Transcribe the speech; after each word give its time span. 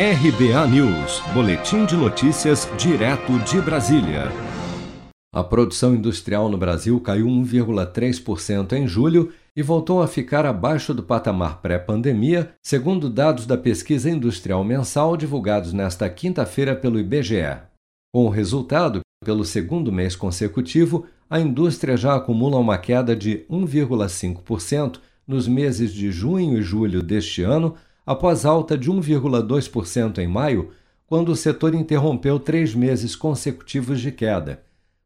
RBA 0.00 0.64
News, 0.68 1.20
Boletim 1.34 1.84
de 1.84 1.96
Notícias, 1.96 2.68
direto 2.78 3.36
de 3.40 3.60
Brasília. 3.60 4.30
A 5.34 5.42
produção 5.42 5.92
industrial 5.92 6.48
no 6.48 6.56
Brasil 6.56 7.00
caiu 7.00 7.26
1,3% 7.26 8.74
em 8.74 8.86
julho 8.86 9.32
e 9.56 9.60
voltou 9.60 10.00
a 10.00 10.06
ficar 10.06 10.46
abaixo 10.46 10.94
do 10.94 11.02
patamar 11.02 11.60
pré-pandemia, 11.60 12.54
segundo 12.64 13.10
dados 13.10 13.44
da 13.44 13.58
pesquisa 13.58 14.08
industrial 14.08 14.62
mensal 14.62 15.16
divulgados 15.16 15.72
nesta 15.72 16.08
quinta-feira 16.08 16.76
pelo 16.76 17.00
IBGE. 17.00 17.58
Com 18.14 18.26
o 18.26 18.30
resultado, 18.30 19.00
pelo 19.24 19.44
segundo 19.44 19.90
mês 19.90 20.14
consecutivo, 20.14 21.06
a 21.28 21.40
indústria 21.40 21.96
já 21.96 22.14
acumula 22.14 22.56
uma 22.56 22.78
queda 22.78 23.16
de 23.16 23.44
1,5% 23.50 25.00
nos 25.26 25.48
meses 25.48 25.92
de 25.92 26.12
junho 26.12 26.56
e 26.56 26.62
julho 26.62 27.02
deste 27.02 27.42
ano 27.42 27.74
após 28.08 28.46
alta 28.46 28.78
de 28.78 28.90
1,2% 28.90 30.16
em 30.16 30.26
maio, 30.26 30.70
quando 31.06 31.28
o 31.28 31.36
setor 31.36 31.74
interrompeu 31.74 32.40
três 32.40 32.74
meses 32.74 33.14
consecutivos 33.14 34.00
de 34.00 34.10
queda. 34.10 34.62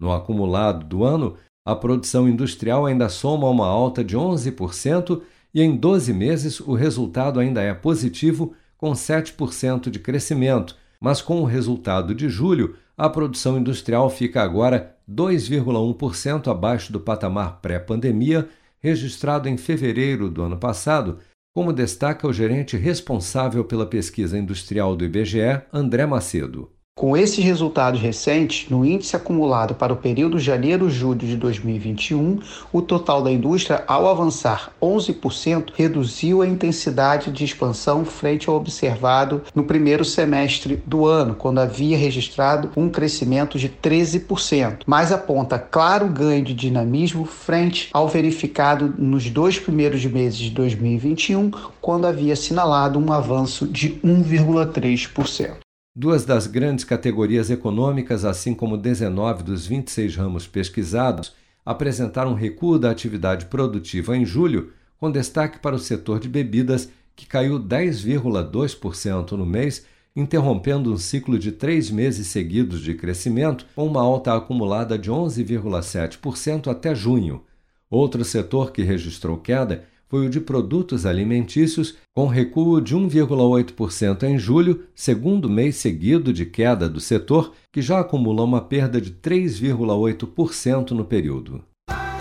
No 0.00 0.10
acumulado 0.10 0.82
do 0.86 1.04
ano, 1.04 1.36
a 1.62 1.76
produção 1.76 2.26
industrial 2.26 2.86
ainda 2.86 3.10
soma 3.10 3.50
uma 3.50 3.66
alta 3.66 4.02
de 4.02 4.16
11% 4.16 5.20
e 5.52 5.60
em 5.60 5.76
12 5.76 6.10
meses 6.14 6.58
o 6.58 6.72
resultado 6.72 7.38
ainda 7.38 7.60
é 7.60 7.74
positivo, 7.74 8.54
com 8.78 8.92
7% 8.92 9.90
de 9.90 9.98
crescimento, 9.98 10.74
mas 10.98 11.20
com 11.20 11.42
o 11.42 11.44
resultado 11.44 12.14
de 12.14 12.30
julho, 12.30 12.76
a 12.96 13.10
produção 13.10 13.58
industrial 13.58 14.08
fica 14.08 14.42
agora 14.42 14.96
2,1% 15.06 16.50
abaixo 16.50 16.90
do 16.94 17.00
patamar 17.00 17.60
pré-pandemia, 17.60 18.48
registrado 18.78 19.50
em 19.50 19.58
fevereiro 19.58 20.30
do 20.30 20.40
ano 20.40 20.56
passado, 20.56 21.18
como 21.56 21.72
destaca 21.72 22.28
o 22.28 22.34
gerente 22.34 22.76
responsável 22.76 23.64
pela 23.64 23.86
pesquisa 23.86 24.36
industrial 24.36 24.94
do 24.94 25.06
IBGE, 25.06 25.62
André 25.72 26.04
Macedo. 26.04 26.70
Com 26.98 27.14
esses 27.14 27.44
resultados 27.44 28.00
recentes, 28.00 28.70
no 28.70 28.82
índice 28.82 29.14
acumulado 29.14 29.74
para 29.74 29.92
o 29.92 29.98
período 29.98 30.38
janeiro-julho 30.38 31.18
de 31.18 31.36
2021, 31.36 32.40
o 32.72 32.80
total 32.80 33.22
da 33.22 33.30
indústria, 33.30 33.84
ao 33.86 34.08
avançar 34.08 34.72
11%, 34.80 35.72
reduziu 35.76 36.40
a 36.40 36.46
intensidade 36.46 37.30
de 37.30 37.44
expansão 37.44 38.02
frente 38.02 38.48
ao 38.48 38.56
observado 38.56 39.42
no 39.54 39.64
primeiro 39.64 40.06
semestre 40.06 40.82
do 40.86 41.04
ano, 41.04 41.34
quando 41.34 41.58
havia 41.58 41.98
registrado 41.98 42.70
um 42.74 42.88
crescimento 42.88 43.58
de 43.58 43.68
13%, 43.68 44.78
mas 44.86 45.12
aponta 45.12 45.58
claro 45.58 46.08
ganho 46.08 46.46
de 46.46 46.54
dinamismo 46.54 47.26
frente 47.26 47.90
ao 47.92 48.08
verificado 48.08 48.94
nos 48.96 49.28
dois 49.28 49.58
primeiros 49.58 50.02
meses 50.06 50.38
de 50.38 50.50
2021, 50.50 51.50
quando 51.78 52.06
havia 52.06 52.32
assinalado 52.32 52.98
um 52.98 53.12
avanço 53.12 53.66
de 53.66 54.00
1,3%. 54.02 55.65
Duas 55.98 56.26
das 56.26 56.46
grandes 56.46 56.84
categorias 56.84 57.48
econômicas, 57.48 58.26
assim 58.26 58.52
como 58.52 58.76
19 58.76 59.42
dos 59.42 59.66
26 59.66 60.14
ramos 60.16 60.46
pesquisados, 60.46 61.32
apresentaram 61.64 62.34
recuo 62.34 62.78
da 62.78 62.90
atividade 62.90 63.46
produtiva 63.46 64.14
em 64.14 64.22
julho, 64.22 64.74
com 64.98 65.10
destaque 65.10 65.58
para 65.58 65.74
o 65.74 65.78
setor 65.78 66.20
de 66.20 66.28
bebidas, 66.28 66.90
que 67.16 67.24
caiu 67.24 67.58
10,2% 67.58 69.32
no 69.32 69.46
mês, 69.46 69.86
interrompendo 70.14 70.92
um 70.92 70.98
ciclo 70.98 71.38
de 71.38 71.50
três 71.50 71.90
meses 71.90 72.26
seguidos 72.26 72.82
de 72.82 72.92
crescimento, 72.92 73.64
com 73.74 73.86
uma 73.86 74.02
alta 74.02 74.36
acumulada 74.36 74.98
de 74.98 75.10
11,7% 75.10 76.70
até 76.70 76.94
junho. 76.94 77.42
Outro 77.88 78.22
setor 78.22 78.70
que 78.70 78.82
registrou 78.82 79.38
queda 79.38 79.84
foi 80.08 80.26
o 80.26 80.30
de 80.30 80.40
produtos 80.40 81.04
alimentícios, 81.04 81.96
com 82.14 82.26
recuo 82.26 82.80
de 82.80 82.96
1,8% 82.96 84.22
em 84.22 84.38
julho, 84.38 84.84
segundo 84.94 85.48
mês 85.48 85.76
seguido 85.76 86.32
de 86.32 86.46
queda 86.46 86.88
do 86.88 87.00
setor, 87.00 87.52
que 87.72 87.82
já 87.82 88.00
acumula 88.00 88.44
uma 88.44 88.60
perda 88.60 89.00
de 89.00 89.10
3,8% 89.10 90.92
no 90.92 91.04
período. 91.04 91.64